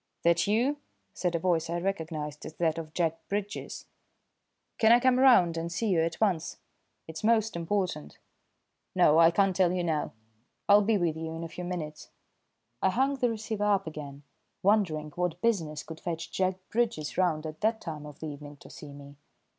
"That 0.23 0.47
you?" 0.47 0.77
said 1.13 1.35
a 1.35 1.39
voice 1.39 1.69
I 1.69 1.79
recognised 1.79 2.43
as 2.47 2.55
that 2.55 2.79
of 2.79 2.91
Jack 2.95 3.19
Bridges. 3.29 3.85
"Can 4.79 4.91
I 4.91 4.99
come 4.99 5.19
round 5.19 5.57
and 5.57 5.71
see 5.71 5.89
you 5.89 5.99
at 6.01 6.19
once? 6.19 6.57
It's 7.07 7.23
most 7.23 7.55
important. 7.55 8.17
No, 8.95 9.19
I 9.19 9.29
can't 9.29 9.55
tell 9.55 9.71
you 9.71 9.83
now. 9.83 10.13
I'll 10.67 10.81
be 10.81 10.97
with 10.97 11.15
you 11.15 11.35
in 11.35 11.43
a 11.43 11.47
few 11.49 11.63
minutes." 11.63 12.09
I 12.81 12.89
hung 12.89 13.17
the 13.17 13.29
receiver 13.29 13.65
up 13.65 13.85
again, 13.85 14.23
wondering 14.63 15.11
what 15.11 15.39
business 15.39 15.83
could 15.83 15.99
fetch 15.99 16.31
Jack 16.31 16.55
Bridges 16.71 17.15
round 17.15 17.45
at 17.45 17.61
that 17.61 17.79
time 17.79 18.07
of 18.07 18.21
the 18.21 18.25
evening 18.27 18.57
to 18.61 18.71
see 18.71 18.93
me. 18.93 19.17